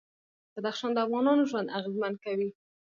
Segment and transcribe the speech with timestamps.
[0.55, 2.49] بدخشان د افغانانو ژوند اغېزمن کوي.